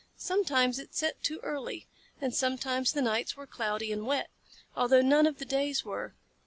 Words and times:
Sometimes 0.17 0.79
it 0.79 0.95
set 0.95 1.21
too 1.21 1.39
early, 1.43 1.85
and 2.19 2.33
sometimes 2.33 2.91
the 2.91 3.03
nights 3.03 3.37
were 3.37 3.45
cloudy 3.45 3.91
and 3.93 4.03
wet, 4.07 4.31
although 4.75 5.03
none 5.03 5.27
of 5.27 5.37
the 5.37 5.45
days 5.45 5.85
were. 5.85 6.15